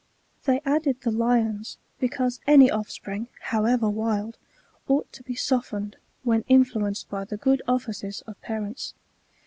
[0.45, 4.39] They added the lions, because any offspring, however wild,
[4.87, 8.95] ought to be softened, when influenced by the good offices of parents.